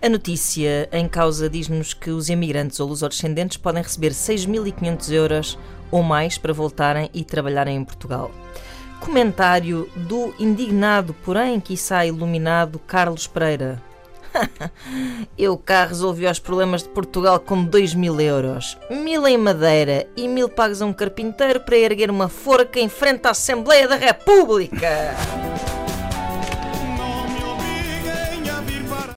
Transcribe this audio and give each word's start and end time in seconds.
A 0.00 0.08
notícia 0.08 0.88
em 0.92 1.08
causa 1.08 1.50
diz-nos 1.50 1.92
que 1.92 2.10
os 2.10 2.28
imigrantes 2.28 2.78
ou 2.78 2.86
lusodescendentes 2.86 3.56
podem 3.56 3.82
receber 3.82 4.12
6.500 4.12 5.12
euros 5.12 5.58
ou 5.90 6.00
mais 6.00 6.38
para 6.38 6.52
voltarem 6.52 7.10
e 7.12 7.24
trabalharem 7.24 7.76
em 7.76 7.84
Portugal. 7.84 8.30
Comentário 9.00 9.90
do 9.96 10.32
indignado, 10.38 11.12
porém, 11.24 11.58
quiçá 11.58 12.06
iluminado 12.06 12.78
Carlos 12.78 13.26
Pereira. 13.26 13.82
Eu 15.36 15.56
cá 15.56 15.84
resolvi 15.84 16.26
os 16.26 16.38
problemas 16.38 16.82
de 16.82 16.88
Portugal 16.90 17.40
com 17.40 17.64
2 17.64 17.94
mil 17.94 18.20
euros. 18.20 18.76
Mil 18.90 19.26
em 19.26 19.36
madeira 19.36 20.06
e 20.16 20.28
mil 20.28 20.48
pagos 20.48 20.82
a 20.82 20.86
um 20.86 20.92
carpinteiro 20.92 21.60
para 21.60 21.76
erguer 21.76 22.10
uma 22.10 22.28
forca 22.28 22.80
em 22.80 22.88
frente 22.88 23.26
à 23.26 23.30
Assembleia 23.30 23.88
da 23.88 23.96
República. 23.96 25.14